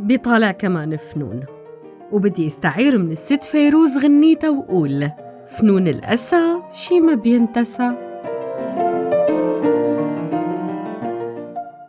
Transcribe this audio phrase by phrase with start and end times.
[0.00, 1.44] بيطالع كمان فنون
[2.12, 5.10] وبدي استعير من الست فيروز غنيتها وقول
[5.48, 7.92] فنون الأسى شي ما بينتسى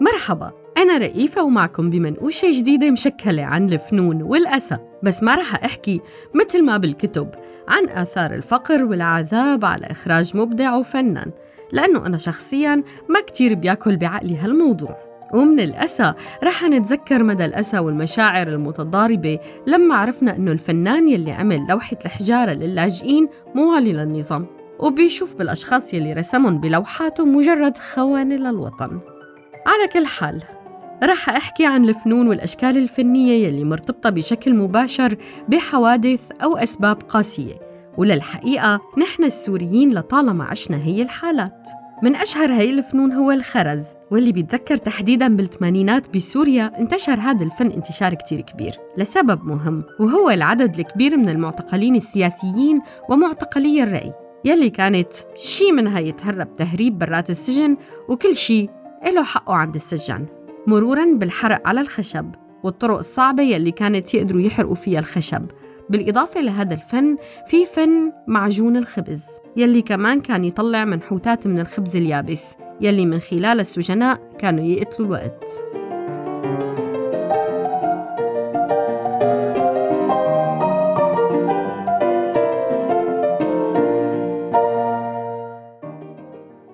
[0.00, 4.78] مرحبا أنا رئيفة ومعكم بمنقوشة جديدة مشكلة عن الفنون والأسى.
[5.02, 6.00] بس ما رح أحكي
[6.34, 7.30] مثل ما بالكتب
[7.68, 11.30] عن آثار الفقر والعذاب على إخراج مبدع وفنان
[11.72, 15.05] لأنه أنا شخصياً ما كتير بيأكل بعقلي هالموضوع.
[15.34, 16.12] ومن الأسى
[16.44, 23.28] رح نتذكر مدى الأسى والمشاعر المتضاربة لما عرفنا أنه الفنان يلي عمل لوحة الحجارة للاجئين
[23.54, 24.46] موالي للنظام
[24.78, 29.00] وبيشوف بالأشخاص يلي رسمهم بلوحاته مجرد خوانة للوطن.
[29.66, 30.42] على كل حال
[31.04, 35.16] رح أحكي عن الفنون والأشكال الفنية يلي مرتبطة بشكل مباشر
[35.48, 37.54] بحوادث أو أسباب قاسية
[37.98, 41.68] وللحقيقة نحن السوريين لطالما عشنا هي الحالات.
[42.02, 48.14] من أشهر هاي الفنون هو الخرز واللي بيتذكر تحديداً بالثمانينات بسوريا انتشر هذا الفن انتشار
[48.14, 54.12] كتير كبير لسبب مهم وهو العدد الكبير من المعتقلين السياسيين ومعتقلي الرأي
[54.44, 57.76] يلي كانت شي منها يتهرب تهريب برات السجن
[58.08, 58.68] وكل شي
[59.14, 60.26] له حقه عند السجان
[60.66, 62.30] مرورا بالحرق على الخشب
[62.64, 65.46] والطرق الصعبة يلي كانت يقدروا يحرقوا فيها الخشب.
[65.90, 67.16] بالإضافة لهذا الفن
[67.46, 69.24] في فن معجون الخبز
[69.56, 75.64] يلي كمان كان يطلع منحوتات من الخبز اليابس يلي من خلال السجناء كانوا يقتلوا الوقت.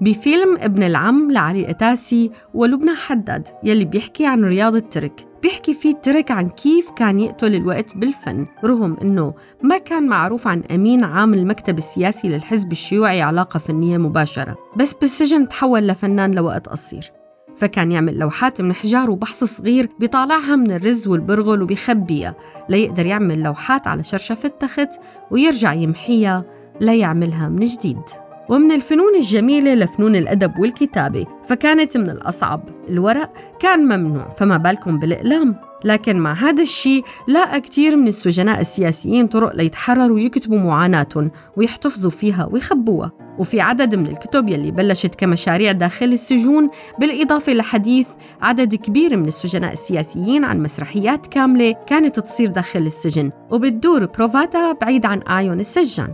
[0.00, 5.31] بفيلم ابن العم لعلي قتاسي ولبنى حداد يلي بيحكي عن رياض الترك.
[5.42, 8.46] بيحكي فيه الترك عن كيف كان يقتل الوقت بالفن.
[8.64, 14.56] رغم أنه ما كان معروف عن أمين عام المكتب السياسي للحزب الشيوعي علاقة فنية مباشرة
[14.76, 17.12] بس بالسجن تحول لفنان لوقت قصير.
[17.56, 22.34] فكان يعمل لوحات من حجار وبحص صغير بيطالعها من الرز والبرغل وبيخبيها
[22.68, 24.90] ليقدر يعمل لوحات على شرشفة تخت
[25.30, 26.44] ويرجع يمحيها
[26.80, 28.02] ليعملها من جديد.
[28.48, 33.30] ومن الفنون الجميلة لفنون الأدب والكتابة فكانت من الأصعب الورق
[33.60, 35.56] كان ممنوع فما بالكم بالإقلام.
[35.84, 42.48] لكن مع هذا الشيء لاقى كثير من السجناء السياسيين طرق ليتحرروا ويكتبوا معاناتهم ويحتفظوا فيها
[42.52, 43.12] ويخبوها.
[43.38, 48.08] وفي عدد من الكتب يلي بلشت كمشاريع داخل السجون بالإضافة لحديث
[48.42, 53.30] عدد كبير من السجناء السياسيين عن مسرحيات كاملة كانت تصير داخل السجن.
[53.50, 56.08] وبتدور بروفاتا بعيد عن أعين السجان.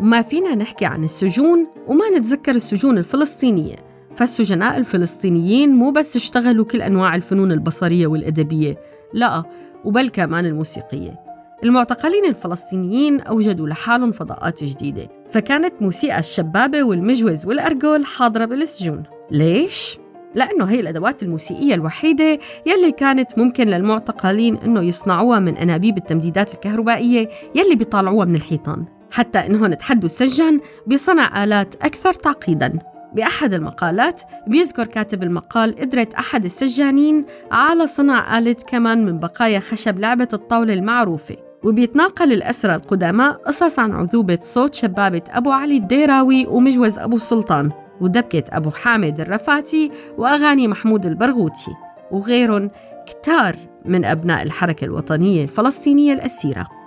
[0.00, 3.76] ما فينا نحكي عن السجون وما نتذكر السجون الفلسطينية.
[4.16, 8.78] فالسجناء الفلسطينيين مو بس اشتغلوا كل أنواع الفنون البصرية والأدبية
[9.12, 9.44] لا
[9.84, 11.20] وبل كمان الموسيقية.
[11.64, 19.02] المعتقلين الفلسطينيين أوجدوا لحالهم فضاءات جديدة فكانت موسيقى الشبابة والمجوز والأرجل حاضرة بالسجون.
[19.30, 19.98] ليش؟
[20.34, 27.28] لأنه هي الأدوات الموسيقية الوحيدة يلي كانت ممكن للمعتقلين أنه يصنعوها من أنابيب التمديدات الكهربائية
[27.54, 28.95] يلي بيطالعوها من الحيطان.
[29.16, 32.78] حتى إنهم تحدوا السجان بصنع آلات أكثر تعقيداً.
[33.14, 39.98] بأحد المقالات بيذكر كاتب المقال قدرة أحد السجانين على صنع آلة كمان من بقايا خشب
[39.98, 41.36] لعبة الطاولة المعروفة.
[41.64, 48.44] وبيتناقل الأسرى القدماء قصص عن عذوبة صوت شبابة أبو علي الديراوي ومجوز أبو السلطان ودبكة
[48.52, 51.72] أبو حامد الرفاتي وأغاني محمود البرغوثي
[52.10, 52.70] وغيرهم
[53.06, 56.85] كتار من أبناء الحركة الوطنية الفلسطينية الأسيرة.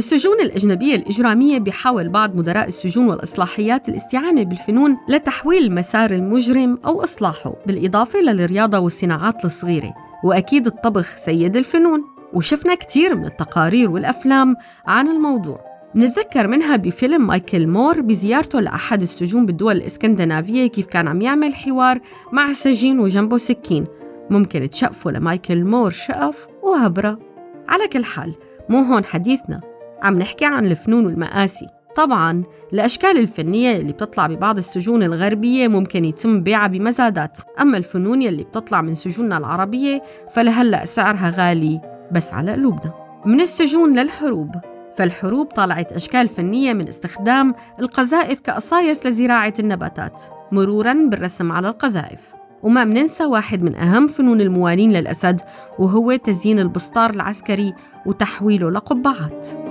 [0.00, 7.54] بالسجون الأجنبية الإجرامية بيحاول بعض مدراء السجون والإصلاحيات الاستعانة بالفنون لتحويل مسار المجرم أو إصلاحه
[7.66, 9.94] بالإضافة للرياضة والصناعات الصغيرة.
[10.24, 12.04] وأكيد الطبخ سيد الفنون.
[12.32, 14.56] وشفنا كثير من التقارير والأفلام
[14.86, 15.60] عن الموضوع.
[15.96, 22.00] نتذكر منها بفيلم مايكل مور بزيارته لأحد السجون بالدول الإسكندنافية كيف كان عم يعمل حوار
[22.32, 23.86] مع سجين وجنبه سكين.
[24.30, 27.18] ممكن تشقفوا لمايكل مور شقف وهبرة
[27.68, 28.34] على كل حال
[28.68, 29.69] مو هون حديثنا.
[30.02, 31.66] عم نحكي عن الفنون والمآسي.
[31.96, 32.42] طبعا
[32.72, 37.40] الأشكال الفنية اللي بتطلع ببعض السجون الغربية ممكن يتم بيعها بمزادات.
[37.60, 41.80] أما الفنون اللي بتطلع من سجوننا العربية فلهلأ سعرها غالي
[42.12, 42.92] بس على قلوبنا.
[43.26, 44.54] من السجون للحروب.
[44.94, 52.20] فالحروب طلعت أشكال فنية من استخدام القذائف كقصايص لزراعة النباتات مرورا بالرسم على القذائف.
[52.62, 55.40] وما مننسى واحد من أهم فنون الموالين للأسد
[55.78, 57.74] وهو تزيين البسطار العسكري
[58.06, 59.69] وتحويله لقبعات.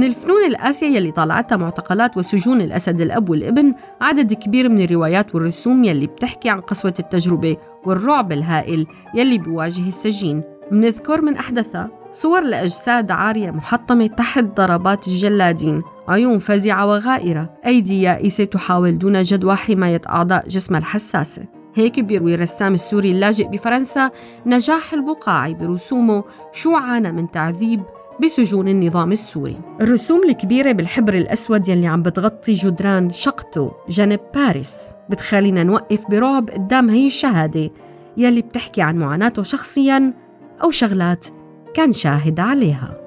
[0.00, 5.84] من الفنون القاسية يلي طالعتها معتقلات وسجون الأسد الأب والابن عدد كبير من الروايات والرسوم
[5.84, 7.56] يلي بتحكي عن قسوة التجربة
[7.86, 10.42] والرعب الهائل يلي بيواجه السجين.
[10.70, 18.44] منذكر من أحدثها صور لأجساد عارية محطمة تحت ضربات الجلادين عيون فزعة وغائرة أيدي يائسة
[18.44, 21.42] تحاول دون جدوى حماية أعضاء جسمها الحساسة.
[21.74, 24.10] هيك بيروي الرسام السوري اللاجئ بفرنسا
[24.46, 27.82] نجاح البقاعي برسومه شو عانى من تعذيب
[28.20, 29.60] بسجون النظام السوري.
[29.80, 34.94] الرسوم الكبيرة بالحبر الأسود يلي عم بتغطي جدران شقته جنب باريس.
[35.10, 37.70] بتخلينا نوقف برعب قدام هي الشهادة
[38.16, 40.14] يلي بتحكي عن معاناته شخصياً
[40.62, 41.26] أو شغلات
[41.74, 42.99] كان شاهد عليها.